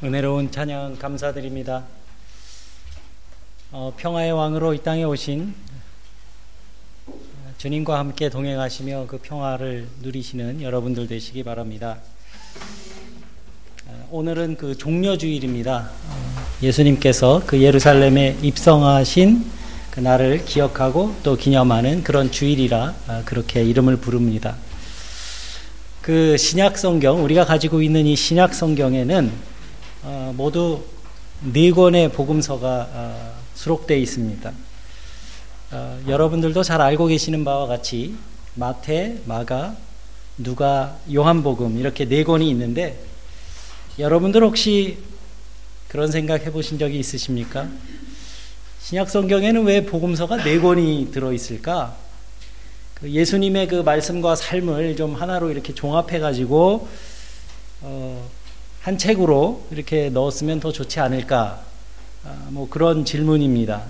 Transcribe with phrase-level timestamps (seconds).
[0.00, 1.82] 은혜로운 찬양 감사드립니다.
[3.72, 5.52] 어, 평화의 왕으로 이 땅에 오신
[7.56, 11.98] 주님과 함께 동행하시며 그 평화를 누리시는 여러분들 되시기 바랍니다.
[13.88, 15.90] 어, 오늘은 그 종려주일입니다.
[15.90, 19.44] 어, 예수님께서 그 예루살렘에 입성하신
[19.90, 24.54] 그 날을 기억하고 또 기념하는 그런 주일이라 어, 그렇게 이름을 부릅니다.
[26.02, 29.57] 그 신약 성경 우리가 가지고 있는 이 신약 성경에는 어,
[30.34, 30.82] 모두
[31.40, 34.52] 네 권의 복음서가 어, 수록되어 있습니다.
[35.70, 38.14] 어, 여러분들도 잘 알고 계시는 바와 같이
[38.54, 39.76] 마태, 마가,
[40.38, 42.98] 누가, 요한복음 이렇게 네 권이 있는데
[43.98, 44.98] 여러분들 혹시
[45.88, 47.68] 그런 생각 해보신 적이 있으십니까?
[48.80, 51.96] 신약 성경에는 왜 복음서가 네 권이 들어 있을까?
[52.94, 56.88] 그 예수님의 그 말씀과 삶을 좀 하나로 이렇게 종합해 가지고
[57.80, 58.28] 어,
[58.88, 61.62] 한 책으로 이렇게 넣었으면 더 좋지 않을까?
[62.24, 63.82] 아, 뭐 그런 질문입니다.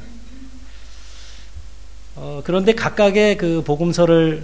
[2.17, 4.42] 어, 그런데 각각의 그 복음서를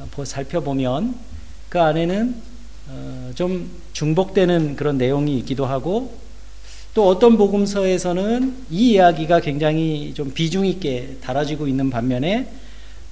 [0.00, 1.14] 어, 살펴보면
[1.68, 2.34] 그 안에는
[2.88, 6.16] 어, 좀 중복되는 그런 내용이 있기도 하고
[6.94, 12.50] 또 어떤 복음서에서는 이 이야기가 굉장히 좀 비중 있게 달아지고 있는 반면에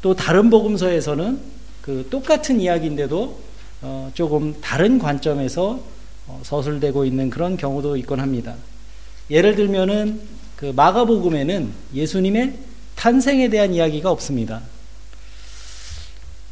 [0.01, 1.39] 또 다른 복음서에서는
[1.83, 3.41] 그 똑같은 이야기인데도
[3.83, 5.96] 어, 조금 다른 관점에서 어,
[6.43, 8.55] 서술되고 있는 그런 경우도 있곤 합니다.
[9.31, 10.21] 예를 들면은
[10.57, 12.55] 그 마가복음에는 예수님의
[12.97, 14.63] 탄생에 대한 이야기가 없습니다.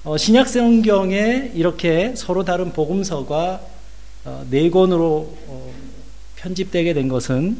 [0.04, 3.60] 어, 신약 성경에 이렇게 서로 다른 복음서가
[4.26, 5.72] 어, 네 권으로 어,
[6.36, 7.56] 편집되게 된 것은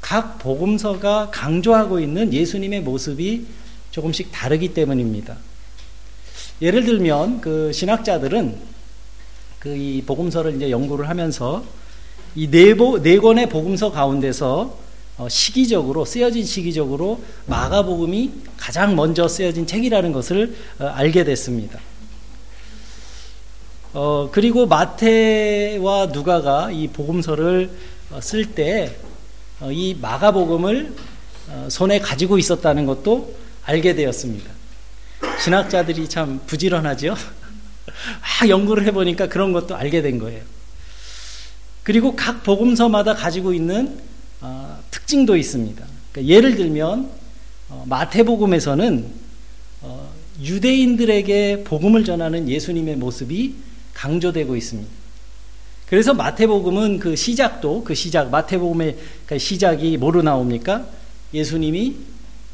[0.00, 3.46] 각 복음서가 강조하고 있는 예수님의 모습이
[3.90, 5.36] 조금씩 다르기 때문입니다.
[6.60, 8.77] 예를 들면 그 신학자들은
[9.58, 11.64] 그 이 복음서를 이제 연구를 하면서
[12.34, 14.78] 이네 네 권의 복음서 가운데서
[15.18, 21.80] 어, 시기적으로 쓰여진 시기적으로 마가복음이 가장 먼저 쓰여진 책이라는 것을 어, 알게 됐습니다.
[23.92, 27.70] 어, 그리고 마태와 누가가 이 복음서를
[28.12, 28.96] 어, 쓸때
[29.72, 30.94] 이 마가복음을
[31.68, 33.34] 손에 가지고 있었다는 것도
[33.64, 34.48] 알게 되었습니다.
[35.42, 37.16] 신학자들이 참 부지런하죠.
[38.40, 40.42] 막 연구를 해보니까 그런 것도 알게 된 거예요.
[41.82, 43.98] 그리고 각 복음서마다 가지고 있는
[44.40, 45.84] 어, 특징도 있습니다.
[46.12, 47.10] 그러니까 예를 들면
[47.70, 49.06] 어, 마태복음에서는
[49.82, 53.54] 어, 유대인들에게 복음을 전하는 예수님의 모습이
[53.94, 54.90] 강조되고 있습니다.
[55.86, 60.86] 그래서 마태복음은 그 시작도 그 시작 마태복음의 그 시작이 뭐로 나옵니까?
[61.32, 61.96] 예수님이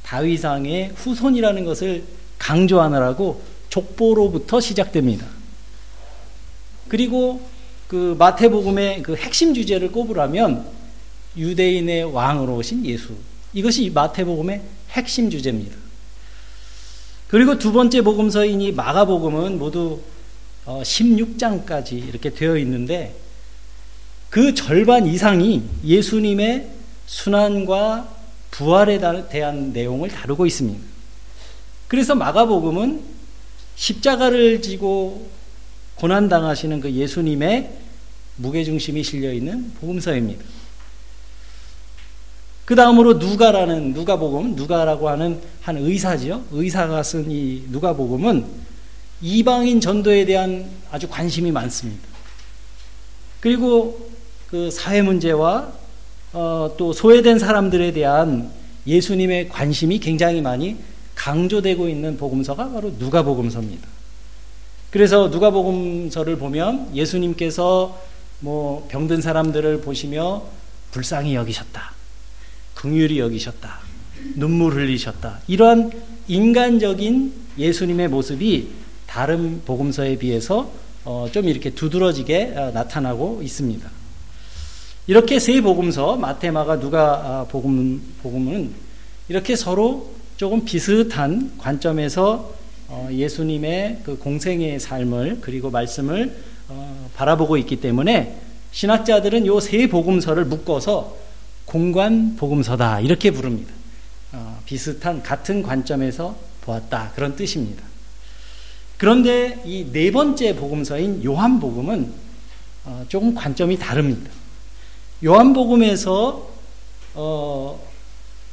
[0.05, 2.05] 다윗왕의 후손이라는 것을
[2.39, 3.43] 강조하느라고
[3.75, 5.27] 족보로부터 시작됩니다.
[6.89, 7.41] 그리고
[7.89, 10.65] 그 마태복음의 그 핵심 주제를 꼽으라면
[11.37, 13.15] 유대인의 왕으로 오신 예수.
[13.53, 15.77] 이것이 마태복음의 핵심 주제입니다.
[17.29, 20.01] 그리고 두 번째 복음서인 이 마가복음은 모두
[20.67, 23.17] 16장까지 어, 이렇게 되어 있는데
[24.31, 26.71] 그 절반 이상이 예수님의
[27.07, 28.09] 순환과
[28.53, 30.81] 부활에 대한 내용을 다루고 있습니다.
[31.89, 33.14] 그래서 마가복음은
[33.77, 35.29] 십자가를 지고
[35.97, 37.71] 고난당하시는 그 예수님의
[38.37, 40.45] 무게중심이 실려있는 복음서입니다.
[42.65, 46.45] 그 다음으로 누가라는 누가복음, 누가라고 하는 한 의사지요.
[46.51, 48.45] 의사가 쓴 이 누가복음은
[49.21, 52.03] 이방인 전도에 대한 아주 관심이 많습니다.
[53.41, 54.11] 그리고
[54.49, 55.73] 그 사회 문제와
[56.33, 58.51] 어, 또 소외된 사람들에 대한
[58.87, 60.77] 예수님의 관심이 굉장히 많이
[61.15, 63.87] 강조되고 있는 복음서가 바로 누가복음서입니다.
[64.91, 68.01] 그래서 누가복음서를 보면 예수님께서
[68.41, 70.45] 뭐 병든 사람들을 보시며
[70.91, 71.93] 불쌍히 여기셨다.
[72.75, 73.81] 긍휼히 여기셨다.
[74.37, 75.41] 눈물 흘리셨다.
[75.49, 75.91] 이러한
[76.29, 78.69] 인간적인 예수님의 모습이
[79.07, 80.71] 다른 복음서에 비해서
[81.05, 83.91] 어, 좀 이렇게 두드러지게 어, 나타나고 있습니다.
[85.07, 88.73] 이렇게 세 복음서 마테마가 누가 아, 복음 복음은
[89.29, 92.53] 이렇게 서로 조금 비슷한 관점에서
[92.89, 96.37] 어, 예수님의 그 공생의 삶을 그리고 말씀을
[96.69, 98.37] 어, 바라보고 있기 때문에
[98.73, 101.17] 신학자들은 요 세 복음서를 묶어서
[101.65, 103.73] 공관 복음서다 이렇게 부릅니다.
[104.33, 107.83] 어, 비슷한 같은 관점에서 보았다 그런 뜻입니다.
[108.99, 112.13] 그런데 이 네 번째 복음서인 요한 복음은
[113.09, 114.31] 조금 관점이 다릅니다.
[115.25, 116.49] 요한 복음에서
[117.15, 117.81] 어,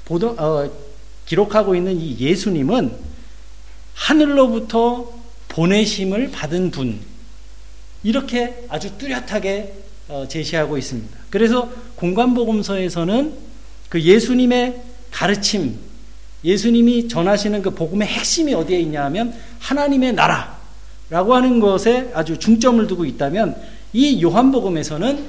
[0.05, 0.69] 보도, 어,
[1.31, 2.91] 기록하고 있는 이 예수님은
[3.93, 5.13] 하늘로부터
[5.47, 6.99] 보내심을 받은 분.
[8.03, 9.73] 이렇게 아주 뚜렷하게
[10.09, 11.17] 어, 제시하고 있습니다.
[11.29, 13.33] 그래서 공관복음서에서는
[13.87, 14.81] 그 예수님의
[15.11, 15.77] 가르침,
[16.43, 23.05] 예수님이 전하시는 그 복음의 핵심이 어디에 있냐 하면 하나님의 나라라고 하는 것에 아주 중점을 두고
[23.05, 23.55] 있다면
[23.93, 25.25] 이 요한복음에서는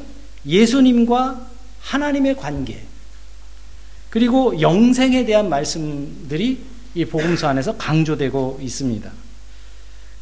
[0.46, 1.46] 예수님과
[1.80, 2.80] 하나님의 관계
[4.12, 6.58] 그리고 영생에 대한 말씀들이
[6.94, 9.10] 이 복음서 안에서 강조되고 있습니다.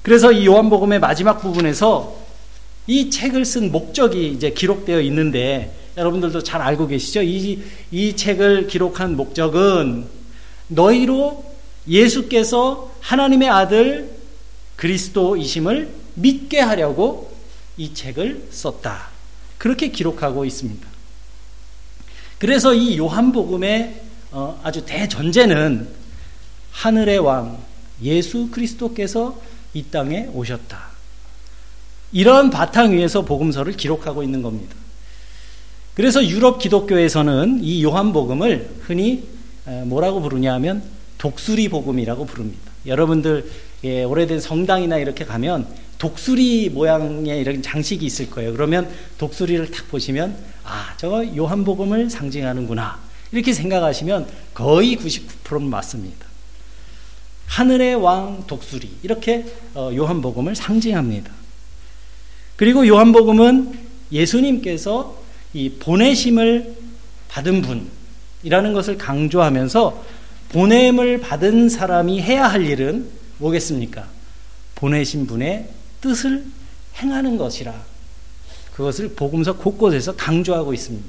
[0.03, 2.17] 그래서 이 요한복음의 마지막 부분에서
[2.87, 7.23] 이 책을 쓴 목적이 이제 기록되어 있는데 여러분들도 잘 알고 계시죠?
[7.23, 10.07] 이, 이 책을 기록한 목적은
[10.69, 11.45] 너희로
[11.89, 14.09] 예수께서 하나님의 아들
[14.77, 17.33] 그리스도이심을 믿게 하려고
[17.77, 19.09] 이 책을 썼다.
[19.59, 20.90] 그렇게 기록하고 있습니다.
[22.41, 24.01] 그래서 이 요한복음의
[24.33, 25.87] 어, 아주 대전제는
[26.73, 27.59] 하늘의 왕
[28.03, 29.39] 예수 그리스도께서
[29.75, 30.89] 이 땅에 오셨다.
[32.13, 34.75] 이런 바탕 위에서 복음서를 기록하고 있는 겁니다.
[35.95, 39.29] 그래서 유럽 기독교에서는 이 요한복음을 흔히
[39.85, 40.83] 뭐라고 부르냐 하면
[41.19, 42.73] 독수리 복음이라고 부릅니다.
[42.87, 43.51] 여러분들
[43.85, 45.67] 예, 오래된 성당이나 이렇게 가면
[45.99, 48.55] 독수리 모양의 이런 장식이 있을 거예요.
[48.55, 48.89] 그러면
[49.19, 50.35] 독수리를 딱 보시면
[50.71, 53.01] 아, 저거 요한복음을 상징하는구나.
[53.33, 56.27] 이렇게 생각하시면 거의 99%는 맞습니다.
[57.47, 61.33] 하늘의 왕 독수리 이렇게 어, 요한복음을 상징합니다.
[62.55, 63.79] 그리고 요한복음은
[64.13, 65.21] 예수님께서
[65.53, 66.77] 이 보내심을
[67.29, 67.63] 받은
[68.43, 70.05] 분이라는 것을 강조하면서
[70.51, 73.09] 보냄을 받은 사람이 해야 할 일은
[73.39, 74.07] 뭐겠습니까?
[74.77, 75.69] 보내신 분의
[76.01, 76.45] 뜻을
[76.97, 77.75] 행하는 것이라
[78.81, 81.07] 그것을 복음서 곳곳에서 강조하고 있습니다.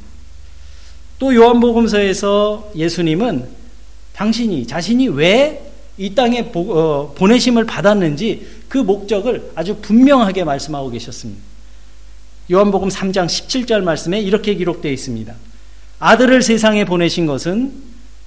[1.20, 3.48] 또 요한복음서에서 예수님은
[4.14, 11.42] 당신이 자신이 왜 이 땅에 어, 보내심을 받았는지 그 목적을 아주 분명하게 말씀하고 계셨습니다.
[12.50, 15.34] 요한복음 3장 17절 말씀에 이렇게 기록되어 있습니다.
[16.00, 17.74] 아들을 세상에 보내신 것은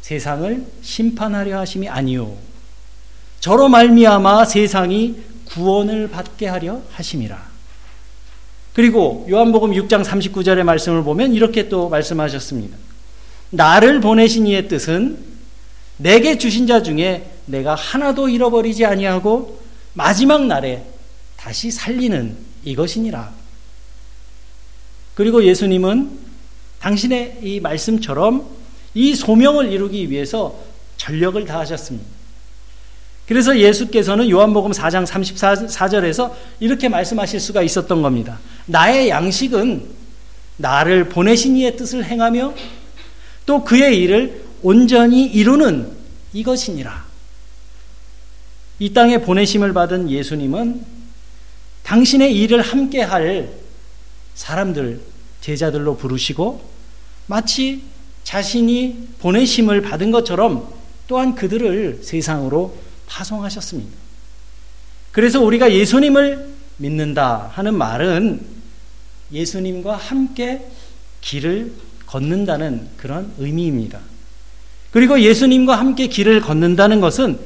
[0.02, 2.36] 세상을 심판하려 하심이 아니요
[3.40, 7.53] 저로 말미암아 세상이 구원을 받게 하려 하심이라.
[8.74, 12.76] 그리고 요한복음 6장 39절의 말씀을 보면 이렇게 또 말씀하셨습니다.
[13.50, 15.16] 나를 보내신 이의 뜻은
[15.96, 19.60] 내게 주신 자 중에 내가 하나도 잃어버리지 아니하고
[19.92, 20.84] 마지막 날에
[21.36, 23.32] 다시 살리는 이것이니라.
[25.14, 26.18] 그리고 예수님은
[26.80, 28.44] 당신의 이 말씀처럼
[28.94, 30.58] 이 소명을 이루기 위해서
[30.96, 32.06] 전력을 다하셨습니다.
[33.28, 38.38] 그래서 예수께서는 요한복음 4장 34절에서 이렇게 말씀하실 수가 있었던 겁니다.
[38.66, 39.88] 나의 양식은
[40.56, 42.54] 나를 보내신 이의 뜻을 행하며
[43.46, 45.90] 또 그의 일을 온전히 이루는
[46.32, 47.04] 이것이니라.
[48.78, 50.84] 이 땅에 보내심을 받은 예수님은
[51.82, 53.50] 당신의 일을 함께 할
[54.34, 55.00] 사람들,
[55.40, 56.62] 제자들로 부르시고
[57.26, 57.82] 마치
[58.24, 60.72] 자신이 보내심을 받은 것처럼
[61.06, 62.76] 또한 그들을 세상으로
[63.06, 63.92] 파송하셨습니다.
[65.12, 68.53] 그래서 우리가 예수님을 믿는다 하는 말은
[69.32, 70.66] 예수님과 함께
[71.20, 71.72] 길을
[72.06, 74.00] 걷는다는 그런 의미입니다.
[74.90, 77.38] 그리고 예수님과 함께 길을 걷는다는 것은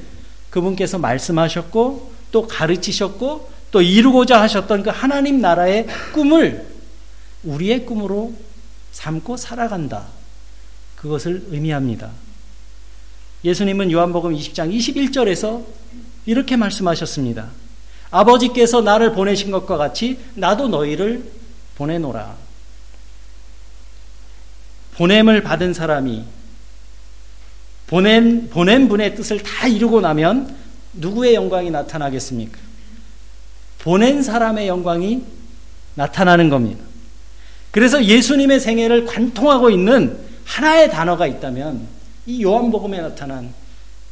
[0.50, 6.66] 그분께서 말씀하셨고 또 가르치셨고 또 이루고자 하셨던 그 하나님 나라의 꿈을
[7.44, 8.34] 우리의 꿈으로
[8.92, 10.06] 삼고 살아간다.
[10.96, 12.10] 그것을 의미합니다.
[13.44, 15.64] 예수님은 요한복음 20장 21절에서
[16.26, 17.48] 이렇게 말씀하셨습니다.
[18.10, 21.37] 아버지께서 나를 보내신 것과 같이 나도 너희를
[21.78, 22.36] 보내노라.
[24.96, 26.24] 보냄을 받은 사람이
[27.86, 30.54] 보낸, 보낸 분의 뜻을 다 이루고 나면
[30.94, 32.58] 누구의 영광이 나타나겠습니까?
[33.78, 35.22] 보낸 사람의 영광이
[35.94, 36.84] 나타나는 겁니다.
[37.70, 41.86] 그래서 예수님의 생애를 관통하고 있는 하나의 단어가 있다면
[42.26, 43.54] 이 요한복음에 나타난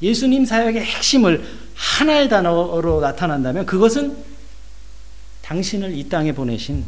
[0.01, 1.45] 예수님 사역의 핵심을
[1.75, 4.17] 하나의 단어로 나타난다면 그것은
[5.43, 6.85] 당신을 이 땅에 보내신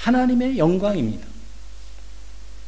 [0.00, 1.26] 하나님의 영광입니다.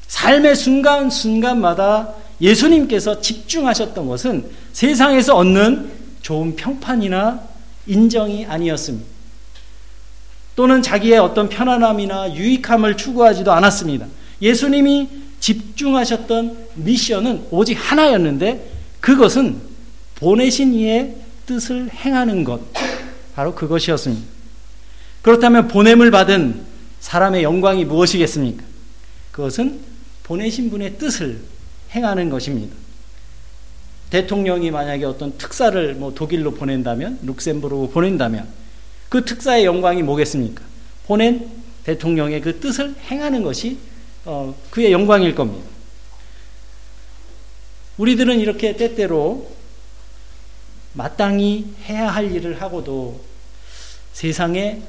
[0.08, 7.40] 삶의 순간순간마다 예수님께서 집중하셨던 것은 세상에서 얻는 좋은 평판이나
[7.86, 9.06] 인정이 아니었습니다.
[10.54, 14.06] 또는 자기의 어떤 편안함이나 유익함을 추구하지도 않았습니다.
[14.42, 15.08] 예수님이
[15.40, 18.70] 집중하셨던 미션은 오직 하나였는데
[19.00, 19.60] 그것은
[20.16, 22.60] 보내신 이의 뜻을 행하는 것.
[23.34, 24.26] 바로 그것이었습니다.
[25.22, 26.71] 그렇다면 보냄을 받은
[27.02, 28.64] 사람의 영광이 무엇이겠습니까?
[29.32, 29.80] 그것은
[30.22, 31.40] 보내신 분의 뜻을
[31.90, 32.74] 행하는 것입니다.
[34.08, 38.48] 대통령이 만약에 어떤 특사를 뭐 독일로 보낸다면, 룩셈부르로 보낸다면,
[39.08, 40.62] 그 특사의 영광이 뭐겠습니까?
[41.06, 41.50] 보낸
[41.84, 43.78] 대통령의 그 뜻을 행하는 것이
[44.24, 45.68] 어, 그의 영광일 겁니다.
[47.98, 49.50] 우리들은 이렇게 때때로
[50.92, 53.20] 마땅히 해야 할 일을 하고도
[54.12, 54.82] 세상의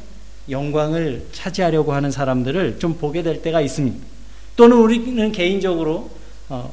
[0.50, 3.98] 영광을 차지하려고 하는 사람들을 좀 보게 될 때가 있습니다.
[4.56, 6.10] 또는 우리는 개인적으로
[6.50, 6.72] 어,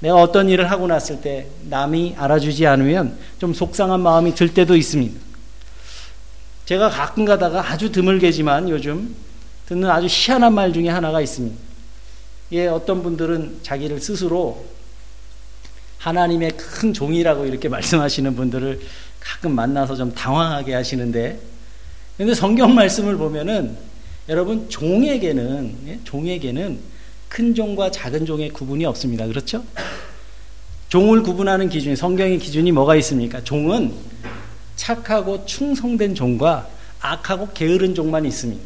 [0.00, 5.18] 내가 어떤 일을 하고 났을 때 남이 알아주지 않으면 좀 속상한 마음이 들 때도 있습니다.
[6.64, 9.14] 제가 가끔 가다가 아주 드물게지만 요즘
[9.66, 11.56] 듣는 아주 희한한 말 중에 하나가 있습니다.
[12.52, 14.64] 예, 어떤 분들은 자기를 스스로
[15.98, 18.80] 하나님의 큰 종이라고 이렇게 말씀하시는 분들을
[19.20, 21.38] 가끔 만나서 좀 당황하게 하시는데,
[22.20, 23.78] 근데 성경 말씀을 보면은
[24.28, 26.00] 여러분 종에게는 예?
[26.04, 26.78] 종에게는
[27.30, 29.26] 큰 종과 작은 종의 구분이 없습니다.
[29.26, 29.64] 그렇죠?
[30.90, 33.42] 종을 구분하는 기준이 성경의 기준이 뭐가 있습니까?
[33.42, 33.94] 종은
[34.76, 36.68] 착하고 충성된 종과
[37.00, 38.62] 악하고 게으른 종만 있습니다.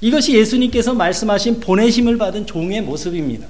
[0.00, 3.46] 이것이 예수님께서 말씀하신 보내심을 받은 종의 모습입니다.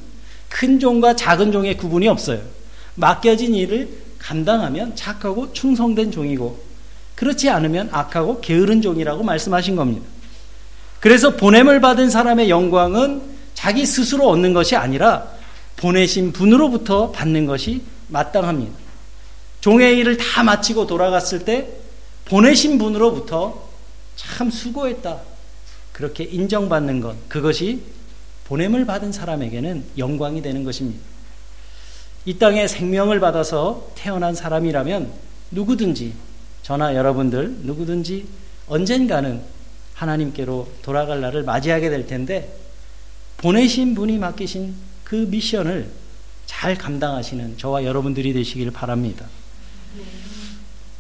[0.51, 2.43] 큰 종과 작은 종의 구분이 없어요.
[2.97, 3.89] 맡겨진 일을
[4.19, 6.70] 감당하면 착하고 충성된 종이고
[7.21, 10.07] 그렇지 않으면 악하고 게으른 종이라고 말씀하신 겁니다.
[11.01, 13.21] 그래서 보냄을 받은 사람의 영광은
[13.53, 15.29] 자기 스스로 얻는 것이 아니라
[15.77, 18.73] 보내신 분으로부터 받는 것이 마땅합니다.
[19.61, 21.69] 종의 일을 다 마치고 돌아갔을 때
[22.25, 23.69] 보내신 분으로부터
[24.17, 25.19] 참 수고했다.
[25.93, 27.83] 그렇게 인정받는 것, 그것이
[28.47, 31.05] 보냄을 받은 사람에게는 영광이 되는 것입니다.
[32.25, 35.13] 이 땅에 생명을 받아서 태어난 사람이라면
[35.51, 36.15] 누구든지
[36.63, 38.27] 저나 여러분들 누구든지
[38.69, 39.41] 언젠가는
[39.95, 42.57] 하나님께로 돌아갈 날을 맞이하게 될 텐데
[43.39, 44.75] 보내신 분이 맡기신
[45.05, 45.89] 그 미션을
[46.47, 49.27] 잘 감당하시는 저와 여러분들이 되시길 바랍니다.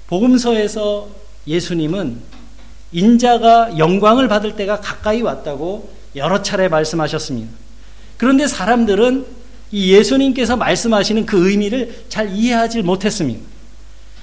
[0.07, 1.09] 복음서에서
[1.47, 2.19] 예수님은
[2.93, 7.53] 인자가 영광을 받을 때가 가까이 왔다고 여러 차례 말씀하셨습니다.
[8.17, 9.27] 그런데 사람들은
[9.73, 13.50] 이 예수님께서 말씀하시는 그 의미를 잘 이해하지 못했습니다.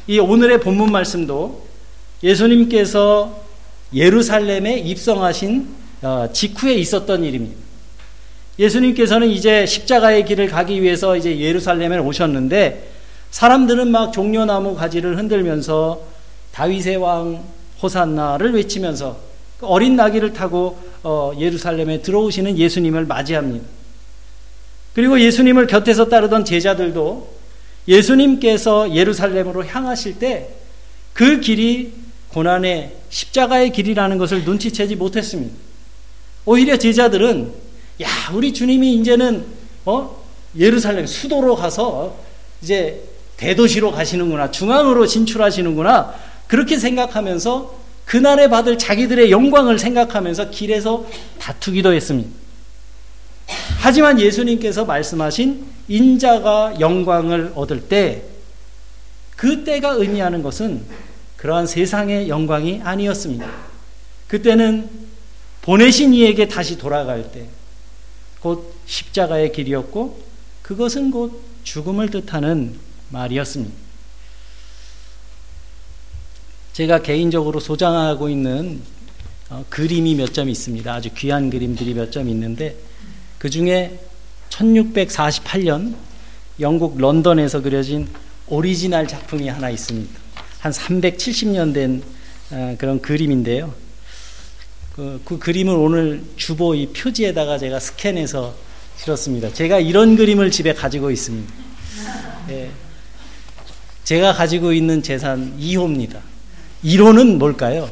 [0.08, 1.68] 이 오늘의 본문 말씀도
[2.24, 3.42] 예수님께서
[3.94, 5.68] 예루살렘에 입성하신
[6.02, 7.58] 어, 직후에 있었던 일입니다.
[8.58, 12.90] 예수님께서는 이제 십자가의 길을 가기 위해서 이제 예루살렘에 오셨는데
[13.32, 16.02] 사람들은 막 종려나무 가지를 흔들면서
[16.54, 17.44] 다윗의 왕
[17.84, 19.18] 호산나를 외치면서
[19.60, 23.66] 그 어린 나귀를 타고 어, 예루살렘에 들어오시는 예수님을 맞이합니다.
[24.94, 27.37] 그리고 예수님을 곁에서 따르던 제자들도
[27.88, 30.58] 예수님께서 예루살렘으로 향하실 때
[31.18, 31.94] 그 길이
[32.30, 35.52] 고난의 십자가의 길이라는 것을 눈치채지 못했습니다.
[36.46, 37.52] 오히려 제자들은
[38.04, 39.44] 야, 우리 주님이 이제는
[39.86, 40.24] 어?
[40.56, 42.16] 예루살렘 수도로 가서
[42.62, 43.02] 이제
[43.38, 44.52] 대도시로 가시는구나.
[44.52, 46.14] 중앙으로 진출하시는구나.
[46.46, 47.76] 그렇게 생각하면서
[48.06, 51.08] 그날에 받을 자기들의 영광을 생각하면서 길에서
[51.40, 52.30] 다투기도 했습니다.
[53.80, 58.24] 하지만 예수님께서 말씀하신 인자가 영광을 얻을 때
[59.36, 60.84] 그때가 의미하는 것은
[61.38, 63.48] 그러한 세상의 영광이 아니었습니다.
[64.28, 64.90] 그때는
[65.62, 67.48] 보내신 이에게 다시 돌아갈 때
[68.40, 70.22] 곧 십자가의 길이었고
[70.62, 72.76] 그것은 곧 죽음을 뜻하는
[73.10, 73.74] 말이었습니다.
[76.74, 78.82] 제가 개인적으로 소장하고 있는
[79.50, 80.94] 어, 그림이 몇 점 있습니다.
[80.94, 82.76] 아주 귀한 그림들이 몇 점 있는데
[83.40, 84.00] 그 중에
[84.58, 85.96] 1648년
[86.60, 88.08] 영국 런던에서 그려진
[88.48, 90.20] 오리지널 작품이 하나 있습니다.
[90.60, 92.02] 한 370년 된
[92.50, 93.74] 어, 그런 그림인데요.
[94.96, 98.56] 그, 그, 그림을 오늘 주보 이 표지에다가 제가 스캔해서
[98.98, 99.54] 실었습니다.
[99.54, 101.54] 제가 이런 그림을 집에 가지고 있습니다.
[102.50, 102.72] 예.
[104.06, 106.20] 제가 가지고 있는 재산 2호입니다.
[106.84, 107.92] 1호는 뭘까요?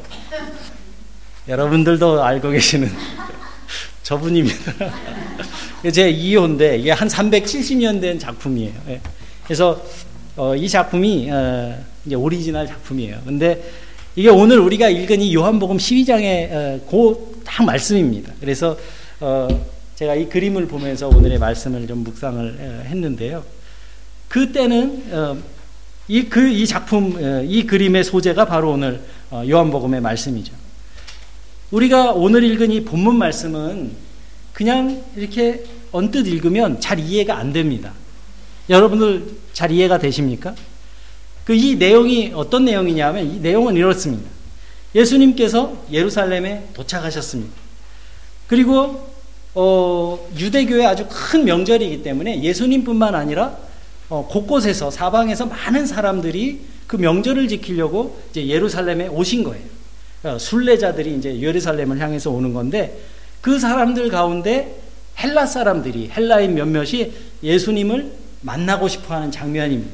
[1.46, 2.90] 여러분들도 알고 계시는
[4.02, 4.72] 저분입니다.
[5.92, 8.72] 제 2호인데 이게 한 370년 된 작품이에요.
[8.88, 9.00] 예.
[9.44, 9.82] 그래서
[10.36, 13.20] 어, 이 작품이 어, 이제 오리지널 작품이에요.
[13.24, 13.62] 근데
[14.14, 18.32] 이게 오늘 우리가 읽은 이 요한복음 12장의 어, 그딱 말씀입니다.
[18.40, 18.76] 그래서
[19.20, 19.48] 어,
[19.94, 23.44] 제가 이 그림을 보면서 오늘의 말씀을 좀 묵상을 어, 했는데요.
[24.28, 25.36] 그때는 어,
[26.08, 29.00] 이, 그, 이 작품, 어, 이 그림의 소재가 바로 오늘
[29.30, 30.52] 어, 요한복음의 말씀이죠.
[31.70, 33.90] 우리가 오늘 읽은 이 본문 말씀은
[34.52, 35.64] 그냥 이렇게
[35.96, 37.92] 언뜻 읽으면 잘 이해가 안 됩니다.
[38.68, 40.54] 여러분들 잘 이해가 되십니까?
[41.44, 44.28] 그 이 내용이 어떤 내용이냐면 이 내용은 이렇습니다.
[44.94, 47.52] 예수님께서 예루살렘에 도착하셨습니다.
[48.48, 49.08] 그리고
[49.54, 53.56] 어, 유대교의 아주 큰 명절이기 때문에 예수님뿐만 아니라
[54.08, 59.64] 어, 곳곳에서 사방에서 많은 사람들이 그 명절을 지키려고 이제 예루살렘에 오신 거예요.
[60.20, 63.00] 그러니까 순례자들이 이제 예루살렘을 향해서 오는 건데
[63.40, 64.76] 그 사람들 가운데
[65.18, 69.92] 헬라 사람들이 헬라인 몇몇이 예수님을 만나고 싶어 하는 장면입니다.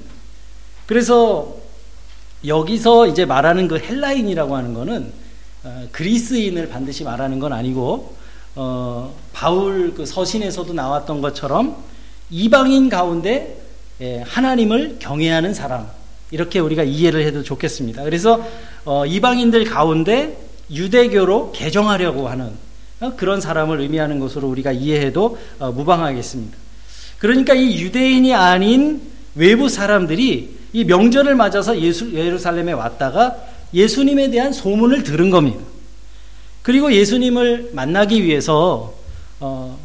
[0.86, 1.56] 그래서
[2.44, 5.12] 여기서 이제 말하는 그 헬라인이라고 하는 거는
[5.64, 8.16] 어, 그리스인을 반드시 말하는 건 아니고
[8.56, 11.76] 어, 바울 그 서신에서도 나왔던 것처럼
[12.30, 13.58] 이방인 가운데
[14.00, 15.86] 예, 하나님을 경외하는 사람
[16.32, 18.02] 이렇게 우리가 이해를 해도 좋겠습니다.
[18.02, 18.44] 그래서
[18.84, 20.36] 어, 이방인들 가운데
[20.70, 22.52] 유대교로 개정하려고 하는 어,
[23.10, 26.56] 그런 사람을 의미하는 것으로 우리가 이해해도 어, 무방하겠습니다.
[27.18, 29.02] 그러니까 이 유대인이 아닌
[29.34, 33.36] 외부 사람들이 이 명절을 맞아서 예수, 예루살렘에 왔다가
[33.74, 35.60] 예수님에 대한 소문을 들은 겁니다.
[36.62, 38.94] 그리고 예수님을 만나기 위해서
[39.40, 39.78] 어,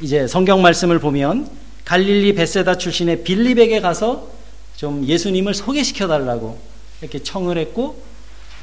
[0.00, 1.48] 이제 성경 말씀을 보면
[1.84, 4.28] 갈릴리 베세다 출신의 빌립에게 가서
[4.76, 6.58] 좀 예수님을 소개시켜 달라고
[7.00, 8.02] 이렇게 청을 했고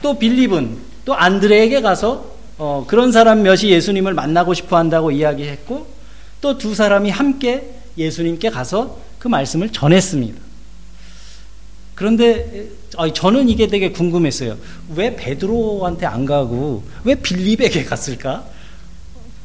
[0.01, 5.87] 또 빌립은 또 안드레에게 가서 어, 그런 사람 몇이 예수님을 만나고 싶어 한다고 이야기했고
[6.41, 10.39] 또 두 사람이 함께 예수님께 가서 그 말씀을 전했습니다.
[11.95, 12.69] 그런데
[13.13, 14.57] 저는 이게 되게 궁금했어요.
[14.95, 18.45] 왜 베드로한테 안 가고 왜 빌립에게 갔을까?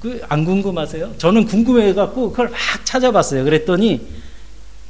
[0.00, 1.14] 그 안 궁금하세요?
[1.18, 3.42] 저는 궁금해갖고 그걸 막 찾아봤어요.
[3.44, 4.02] 그랬더니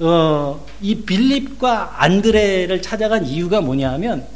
[0.01, 4.27] 어, 이 빌립과 안드레를 찾아간 이유가 뭐냐 하면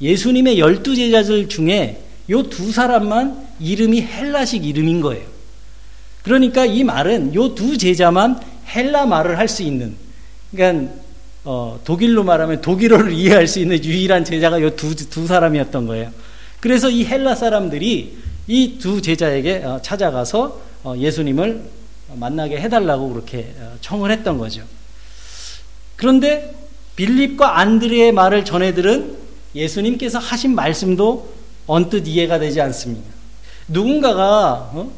[0.00, 5.24] 예수님의 열두 제자들 중에 요 두 사람만 이름이 헬라식 이름인 거예요.
[6.22, 8.40] 그러니까 이 말은 요 두 제자만
[8.74, 9.94] 헬라 말을 할 수 있는
[10.52, 10.92] 그러니까
[11.44, 16.10] 어, 독일로 말하면 독일어를 이해할 수 있는 유일한 제자가 이두두 사람이었던 거예요.
[16.60, 21.62] 그래서 이 헬라 사람들이 이 두 제자에게 어, 찾아가서 어, 예수님을
[22.14, 24.62] 만나게 해달라고 그렇게 어, 청을 했던 거죠.
[25.96, 26.54] 그런데
[26.96, 29.16] 빌립과 안드레의 말을 전해 들은
[29.54, 31.31] 예수님께서 하신 말씀도
[31.66, 33.10] 언뜻 이해가 되지 않습니다.
[33.68, 34.90] 누군가가 어?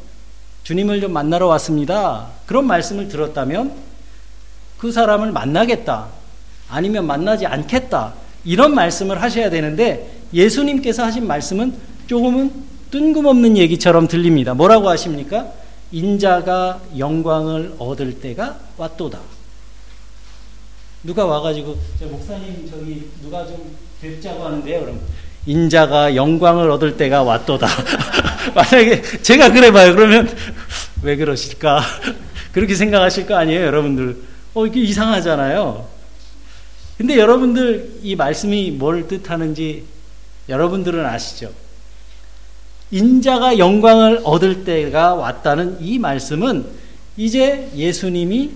[0.63, 2.29] 주님을 좀 만나러 왔습니다.
[2.45, 3.73] 그런 말씀을 들었다면
[4.77, 6.07] 그 사람을 만나겠다.
[6.69, 8.13] 아니면 만나지 않겠다.
[8.43, 11.75] 이런 말씀을 하셔야 되는데 예수님께서 하신 말씀은
[12.07, 12.51] 조금은
[12.91, 14.53] 뜬금없는 얘기처럼 들립니다.
[14.53, 15.51] 뭐라고 하십니까?
[15.91, 19.19] 인자가 영광을 얻을 때가 왔도다.
[21.03, 21.77] 누가 와가지고
[22.09, 24.81] 목사님 저기 누가 좀 뵙자고 하는데요.
[24.81, 24.99] 그럼
[25.45, 27.67] 인자가 영광을 얻을 때가 왔도다.
[28.55, 29.95] 만약에 제가 그래 봐요.
[29.95, 30.33] 그러면
[31.03, 31.81] 왜 그러실까?
[32.51, 34.17] 그렇게 생각하실 거 아니에요, 여러분들.
[34.53, 35.87] 어, 이게 이상하잖아요.
[36.97, 39.83] 근데 여러분들 이 말씀이 뭘 뜻하는지
[40.47, 41.51] 여러분들은 아시죠?
[42.91, 46.65] 인자가 영광을 얻을 때가 왔다는 이 말씀은
[47.17, 48.51] 이제 예수님이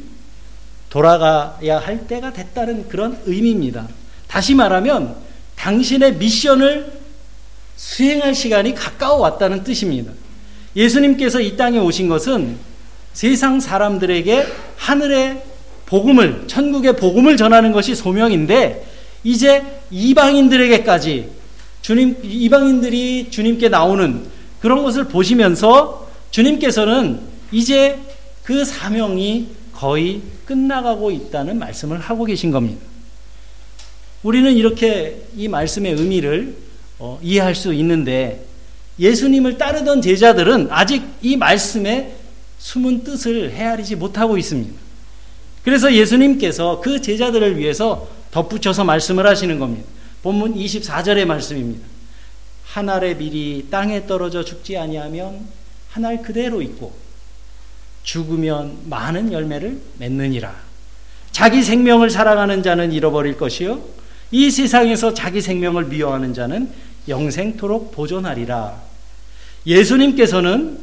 [0.89, 3.87] 돌아가야 할 때가 됐다는 그런 의미입니다.
[4.27, 5.15] 다시 말하면
[5.59, 6.91] 당신의 미션을
[7.75, 10.11] 수행할 시간이 가까워 왔다는 뜻입니다.
[10.75, 12.57] 예수님께서 이 땅에 오신 것은
[13.13, 15.43] 세상 사람들에게 하늘의
[15.85, 18.85] 복음을 천국의 복음을 전하는 것이 소명인데
[19.23, 21.29] 이제 이방인들에게까지
[21.81, 24.23] 주님 이방인들이 주님께 나오는
[24.61, 27.19] 그런 것을 보시면서 주님께서는
[27.51, 27.97] 이제
[28.43, 32.88] 그 사명이 거의 끝나가고 있다는 말씀을 하고 계신 겁니다.
[34.23, 36.55] 우리는 이렇게 이 말씀의 의미를
[36.97, 38.45] 어, 이해할 수 있는데
[38.99, 42.13] 예수님을 따르던 제자들은 아직 이 말씀의
[42.57, 44.73] 숨은 뜻을 헤아리지 못하고 있습니다.
[45.63, 49.87] 그래서 예수님께서 그 제자들을 위해서 덧붙여서 말씀을 하시는 겁니다.
[50.21, 51.87] 본문 24절의 말씀입니다.
[52.65, 55.47] 한 알의 밀이 땅에 떨어져 죽지 아니하면
[55.89, 56.93] 한 알 그대로 있고
[58.03, 60.55] 죽으면 많은 열매를 맺느니라.
[61.31, 63.81] 자기 생명을 사랑하는 자는 잃어버릴 것이요
[64.31, 66.69] 이 세상에서 자기 생명을 미워하는 자는
[67.07, 68.81] 영생토록 보존하리라.
[69.65, 70.79] 예수님께서는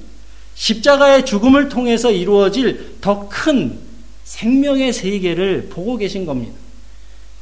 [0.54, 3.78] 십자가의 죽음을 통해서 이루어질 더 큰
[4.24, 6.54] 생명의 세계를 보고 계신 겁니다.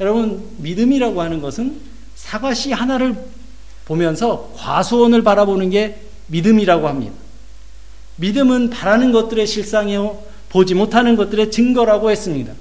[0.00, 1.80] 여러분, 믿음이라고 하는 것은
[2.14, 3.16] 사과씨 하나를
[3.86, 7.14] 보면서 과수원을 바라보는 게 믿음이라고 합니다.
[8.16, 12.52] 믿음은 바라는 것들의 실상이요, 보지 못하는 것들의 증거라고 했습니다.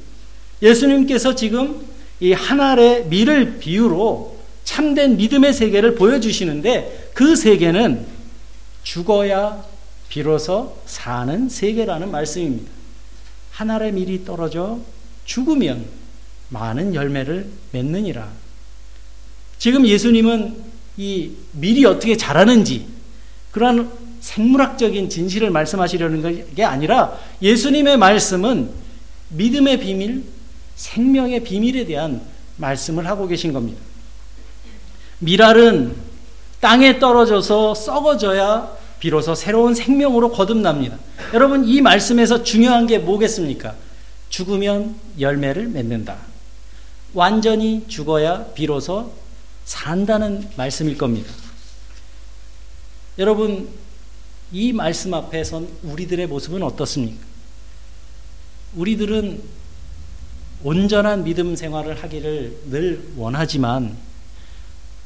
[0.61, 1.81] 예수님께서 지금
[2.23, 8.05] 이 하나의 밀을 비유로 참된 믿음의 세계를 보여주시는데 그 세계는
[8.83, 9.65] 죽어야
[10.07, 12.71] 비로소 사는 세계라는 말씀입니다.
[13.51, 14.79] 하나의 밀이 떨어져
[15.25, 15.85] 죽으면
[16.47, 18.31] 많은 열매를 맺느니라.
[19.57, 20.55] 지금 예수님은
[20.95, 22.85] 이 밀이 어떻게 자라는지
[23.51, 28.69] 그러한 생물학적인 진실을 말씀하시려는 게 아니라 예수님의 말씀은
[29.27, 30.23] 믿음의 비밀,
[30.75, 32.21] 생명의 비밀에 대한
[32.57, 33.79] 말씀을 하고 계신 겁니다.
[35.19, 35.95] 미랄은
[36.59, 40.97] 땅에 떨어져서 썩어져야 비로소 새로운 생명으로 거듭납니다.
[41.33, 43.75] 여러분, 이 말씀에서 중요한 게 뭐겠습니까?
[44.29, 46.17] 죽으면 열매를 맺는다.
[47.13, 49.11] 완전히 죽어야 비로소
[49.65, 51.31] 산다는 말씀일 겁니다.
[53.19, 53.69] 여러분,
[54.51, 57.23] 이 말씀 앞에선 우리들의 모습은 어떻습니까?
[58.75, 59.41] 우리들은
[60.63, 63.95] 온전한 믿음 생활을 하기를 늘 원하지만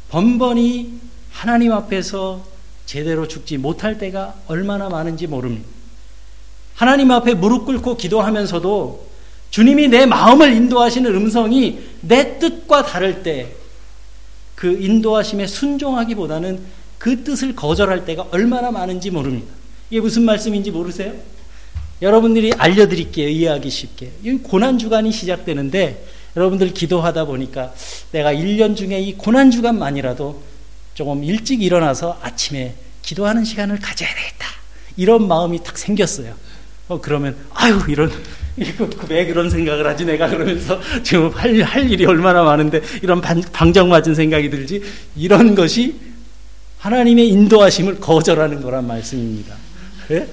[0.10, 1.00] 번번이
[1.32, 2.46] 하나님 앞에서
[2.86, 5.67] 제대로 죽지 못할 때가 얼마나 많은지 모릅니다.
[6.76, 9.08] 하나님 앞에 무릎 꿇고 기도하면서도
[9.50, 13.58] 주님이 내 마음을 인도하시는 음성이 내 뜻과 다를 때
[14.58, 16.60] 그 인도하심에 순종하기보다는
[16.98, 19.54] 그 뜻을 거절할 때가 얼마나 많은지 모릅니다.
[19.91, 21.13] 이게 무슨 말씀인지 모르세요?
[22.01, 23.27] 여러분들이 알려드릴게요.
[23.29, 24.12] 이해하기 쉽게.
[24.23, 26.05] 이 고난주간이 시작되는데
[26.36, 27.73] 여러분들 기도하다 보니까
[28.12, 30.43] 내가 1년 중에 이 고난주간만이라도
[30.93, 34.47] 조금 일찍 일어나서 아침에 기도하는 시간을 가져야 되겠다.
[34.97, 36.33] 이런 마음이 탁 생겼어요.
[36.88, 38.12] 어, 그러면, 아유, 이런,
[38.55, 43.41] 이거 왜 그런 생각을 하지 내가 그러면서 지금 할, 할 일이 얼마나 많은데 이런 방,
[43.41, 44.81] 방정 맞은 생각이 들지?
[45.15, 45.95] 이런 것이
[46.79, 49.55] 하나님의 인도하심을 거절하는 거란 말씀입니다.
[50.12, 50.27] 예?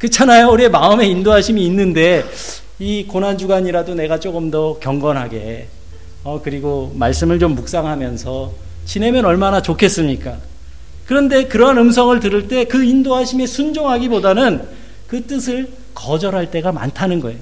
[0.00, 0.48] 그렇잖아요.
[0.48, 2.24] 우리의 마음에 인도하심이 있는데
[2.78, 5.68] 이 고난 주간이라도 내가 조금 더 경건하게
[6.24, 8.52] 어 그리고 말씀을 좀 묵상하면서
[8.86, 10.38] 지내면 얼마나 좋겠습니까?
[11.04, 14.66] 그런데 그러한 음성을 들을 때 그 인도하심에 순종하기보다는
[15.06, 17.38] 그 뜻을 거절할 때가 많다는 거예요.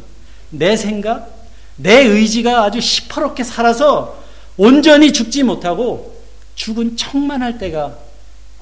[0.50, 1.30] 내 생각,
[1.76, 4.20] 내 의지가 아주 시퍼렇게 살아서
[4.56, 6.16] 온전히 죽지 못하고
[6.56, 7.96] 죽은 척만 할 때가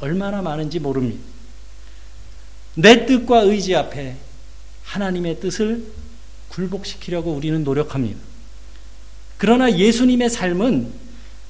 [0.01, 1.36] 얼마나 많은지 모릅니다.
[2.77, 4.15] 내 뜻과 의지 앞에
[4.85, 5.83] 하나님의 뜻을
[6.51, 8.19] 굴복시키려고 우리는 노력합니다.
[9.39, 10.93] 그러나 예수님의 삶은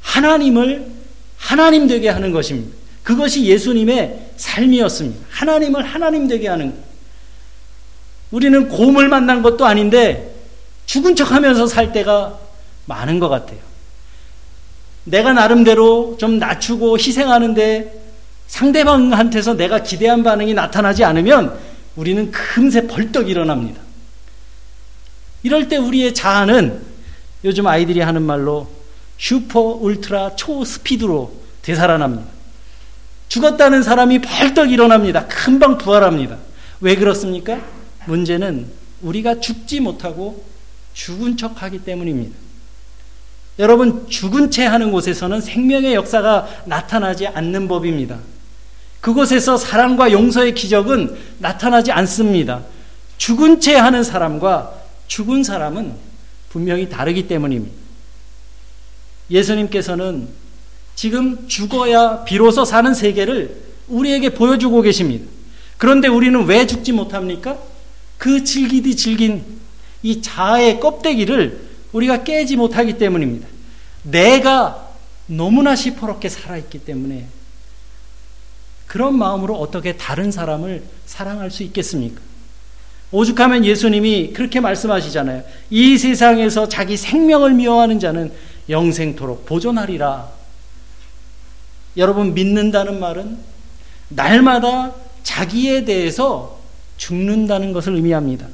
[0.00, 0.90] 하나님을
[1.36, 2.74] 하나님 되게 하는 것입니다.
[3.02, 5.26] 그것이 예수님의 삶이었습니다.
[5.30, 6.78] 하나님을 하나님 되게 하는 것.
[8.30, 10.34] 우리는 곰을 만난 것도 아닌데
[10.86, 12.38] 죽은 척 하면서 살 때가
[12.86, 13.58] 많은 것 같아요.
[15.04, 18.05] 내가 나름대로 좀 낮추고 희생하는데
[18.46, 21.58] 상대방한테서 내가 기대한 반응이 나타나지 않으면
[21.96, 23.80] 우리는 금세 벌떡 일어납니다.
[25.42, 26.82] 이럴 때 우리의 자아는
[27.44, 28.68] 요즘 아이들이 하는 말로
[29.18, 31.32] 슈퍼 울트라 초 스피드로
[31.62, 32.24] 되살아납니다.
[33.28, 35.26] 죽었다는 사람이 벌떡 일어납니다.
[35.26, 36.38] 금방 부활합니다.
[36.80, 37.60] 왜 그렇습니까?
[38.06, 38.66] 문제는
[39.02, 40.44] 우리가 죽지 못하고
[40.94, 42.36] 죽은 척 하기 때문입니다.
[43.58, 48.18] 여러분, 죽은 채 하는 곳에서는 생명의 역사가 나타나지 않는 법입니다.
[49.06, 52.64] 그곳에서 사랑과 용서의 기적은 나타나지 않습니다.
[53.18, 54.72] 죽은 채 하는 사람과
[55.06, 55.94] 죽은 사람은
[56.48, 57.72] 분명히 다르기 때문입니다.
[59.30, 60.26] 예수님께서는
[60.96, 65.24] 지금 죽어야 비로소 사는 세계를 우리에게 보여주고 계십니다.
[65.76, 67.58] 그런데 우리는 왜 죽지 못합니까?
[68.18, 69.44] 그 질기디 질긴
[70.02, 71.60] 이 자아의 껍데기를
[71.92, 73.46] 우리가 깨지 못하기 때문입니다.
[74.02, 74.90] 내가
[75.28, 77.35] 너무나 시퍼렇게 살아있기 때문에
[78.96, 82.18] 그런 마음으로 어떻게 다른 사람을 사랑할 수 있겠습니까?
[83.12, 85.44] 오죽하면 예수님이 그렇게 말씀하시잖아요.
[85.68, 88.32] 이 세상에서 자기 생명을 미워하는 자는
[88.70, 90.30] 영생토록 보존하리라.
[91.98, 93.36] 여러분, 믿는다는 말은
[94.08, 96.58] 날마다 자기에 대해서
[96.96, 98.48] 죽는다는 것을 의미합니다.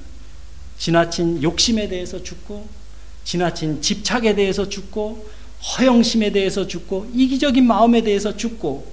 [0.77, 2.67] 지나친 욕심에 대해서 죽고,
[3.23, 5.25] 지나친 집착에 대해서 죽고,
[5.79, 8.92] 허영심에 대해서 죽고, 이기적인 마음에 대해서 죽고,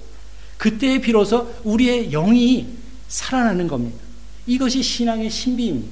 [0.60, 2.66] 그때에 비로소 우리의 영이
[3.08, 3.96] 살아나는 겁니다.
[4.46, 5.88] 이것이 신앙의 신비입니다.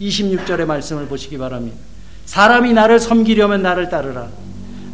[0.00, 1.76] 26절의 말씀을 보시기 바랍니다.
[2.24, 4.30] 사람이 나를 섬기려면 나를 따르라.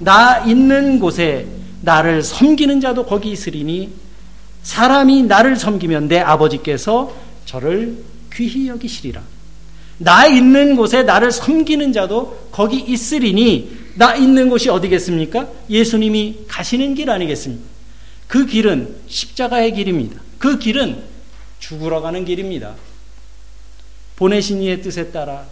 [0.01, 1.47] 나 있는 곳에
[1.83, 3.93] 나를 섬기는 자도 거기 있으리니
[4.63, 9.21] 사람이 나를 섬기면 내 아버지께서 저를 귀히 여기시리라.
[9.99, 15.47] 나 있는 곳에 나를 섬기는 자도 거기 있으리니 나 있는 곳이 어디겠습니까?
[15.69, 17.78] 예수님이 가시는 길 아니겠습니까?
[18.29, 20.21] 그 길은 십자가의 길입니다.
[20.39, 21.03] 그 길은
[21.59, 22.77] 죽으러 가는 길입니다.
[24.17, 25.47] 보내신 이의 뜻에 따라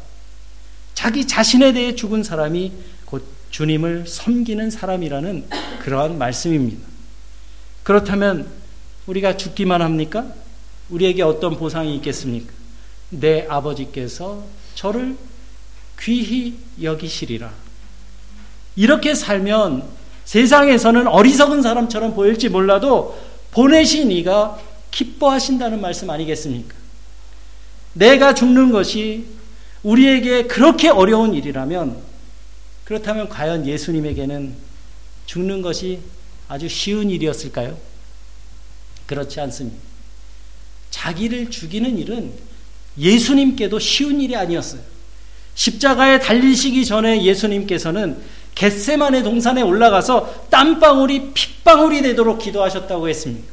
[0.94, 2.72] 자기 자신에 대해 죽은 사람이
[3.06, 5.48] 곧 주님을 섬기는 사람이라는
[5.80, 6.86] 그러한 말씀입니다.
[7.82, 8.48] 그렇다면
[9.06, 10.26] 우리가 죽기만 합니까?
[10.90, 12.52] 우리에게 어떤 보상이 있겠습니까?
[13.10, 15.16] 내 아버지께서 저를
[16.00, 17.52] 귀히 여기시리라.
[18.74, 19.95] 이렇게 살면
[20.26, 23.18] 세상에서는 어리석은 사람처럼 보일지 몰라도
[23.52, 24.60] 보내신 이가
[24.90, 26.74] 기뻐하신다는 말씀 아니겠습니까?
[27.94, 29.24] 내가 죽는 것이
[29.82, 31.96] 우리에게 그렇게 어려운 일이라면
[32.84, 34.54] 그렇다면 과연 예수님에게는
[35.26, 36.00] 죽는 것이
[36.48, 37.78] 아주 쉬운 일이었을까요?
[39.06, 39.78] 그렇지 않습니다.
[40.90, 42.32] 자기를 죽이는 일은
[42.98, 44.80] 예수님께도 쉬운 일이 아니었어요.
[45.54, 48.20] 십자가에 달리시기 전에 예수님께서는
[48.56, 53.46] 겟세만의 동산에 올라가서 땀방울이 핏방울이 되도록 기도하셨다고 했습니다.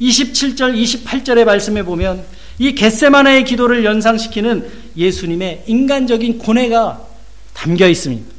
[0.00, 2.24] 27절, 28절의 말씀에 보면
[2.58, 7.00] 이 겟세마네의 기도를 연상시키는 예수님의 인간적인 고뇌가
[7.54, 8.30] 담겨 있습니다.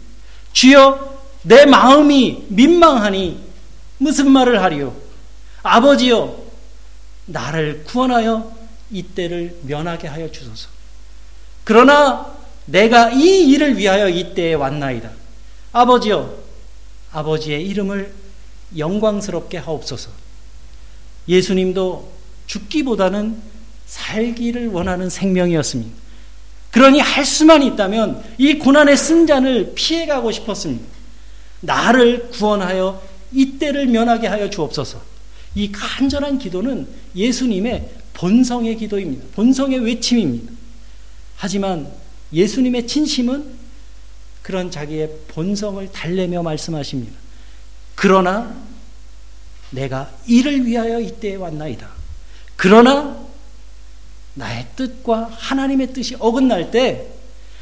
[0.53, 3.39] 주여, 내 마음이 민망하니
[3.97, 4.95] 무슨 말을 하리요?
[5.63, 6.37] 아버지여,
[7.25, 8.55] 나를 구원하여
[8.91, 10.69] 이때를 면하게 하여 주소서.
[11.63, 12.27] 그러나
[12.65, 15.09] 내가 이 일을 위하여 이때에 왔나이다.
[15.71, 16.33] 아버지여,
[17.11, 18.13] 아버지의 이름을
[18.77, 20.09] 영광스럽게 하옵소서.
[21.27, 22.11] 예수님도
[22.47, 23.41] 죽기보다는
[23.85, 25.95] 살기를 원하는 생명이었습니다.
[26.71, 30.85] 그러니 할 수만 있다면 이 고난의 승잔을 피해가고 싶었습니다.
[31.61, 33.01] 나를 구원하여
[33.31, 35.01] 이때를 면하게 하여 주옵소서.
[35.55, 39.25] 이 간절한 기도는 예수님의 본성의 기도입니다.
[39.33, 40.51] 본성의 외침입니다.
[41.35, 41.91] 하지만
[42.33, 43.56] 예수님의 진심은
[44.47, 47.11] 그런 자기의 본성을 달래며 말씀하십니다.
[47.95, 48.55] 그러나
[49.71, 51.89] 내가 이를 위하여 이때에 왔나이다.
[52.55, 53.17] 그러나
[54.35, 57.07] 나의 뜻과 하나님의 뜻이 어긋날 때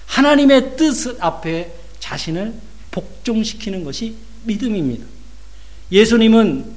[0.05, 2.53] 하나님의 뜻 앞에 자신을
[2.91, 5.07] 복종시키는 것이 믿음입니다.
[5.91, 6.71] 예수님은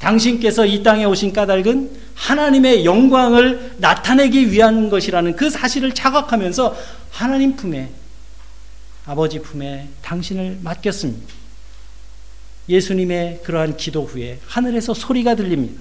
[0.00, 6.76] 당신께서 이 땅에 오신 까닭은 하나님의 영광을 나타내기 위한 것이라는 그 사실을 자각하면서
[7.12, 7.90] 하나님 품에
[9.06, 11.32] 아버지 품에 당신을 맡겼습니다.
[12.68, 15.80] 예수님의 그러한 기도 후에 하늘에서 소리가 들립니다.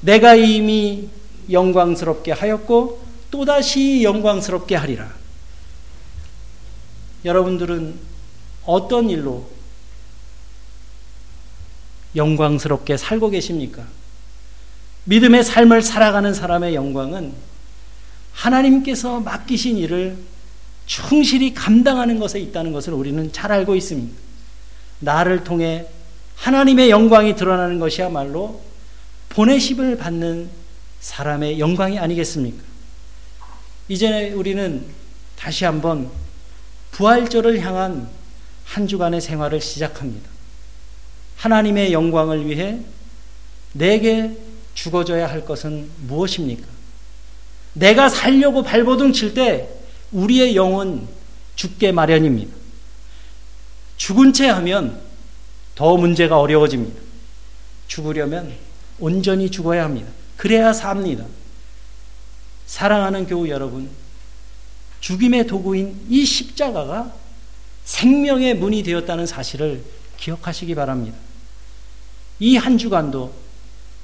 [0.00, 1.08] 내가 이미
[1.50, 5.12] 영광스럽게 하였고 또다시 영광스럽게 하리라.
[7.24, 7.98] 여러분들은
[8.64, 9.48] 어떤 일로
[12.14, 13.84] 영광스럽게 살고 계십니까?
[15.04, 17.32] 믿음의 삶을 살아가는 사람의 영광은
[18.32, 20.16] 하나님께서 맡기신 일을
[20.86, 24.16] 충실히 감당하는 것에 있다는 것을 우리는 잘 알고 있습니다.
[25.00, 25.86] 나를 통해
[26.36, 28.62] 하나님의 영광이 드러나는 것이야말로
[29.30, 30.48] 보내심을 받는
[31.00, 32.62] 사람의 영광이 아니겠습니까?
[33.88, 34.84] 이제 우리는
[35.36, 36.10] 다시 한번
[36.92, 38.08] 부활절을 향한
[38.64, 40.28] 한 주간의 생활을 시작합니다.
[41.36, 42.80] 하나님의 영광을 위해
[43.72, 44.36] 내게
[44.74, 46.66] 죽어져야 할 것은 무엇입니까?
[47.74, 49.75] 내가 살려고 발버둥 칠 때
[50.16, 51.06] 우리의 영은
[51.56, 52.54] 죽게 마련입니다.
[53.98, 55.00] 죽은 채 하면
[55.74, 56.98] 더 문제가 어려워집니다.
[57.86, 58.52] 죽으려면
[58.98, 60.10] 온전히 죽어야 합니다.
[60.36, 61.24] 그래야 삽니다.
[62.66, 63.90] 사랑하는 교우 여러분,
[65.00, 67.12] 죽임의 도구인 이 십자가가
[67.84, 69.84] 생명의 문이 되었다는 사실을
[70.16, 71.16] 기억하시기 바랍니다.
[72.40, 73.34] 이 한 주간도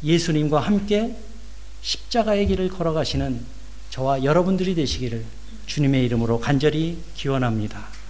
[0.05, 1.17] 예수님과 함께
[1.81, 3.45] 십자가의 길을 걸어가시는
[3.91, 5.25] 저와 여러분들이 되시기를
[5.73, 8.02] 주님의 이름으로 간절히 기원합니다.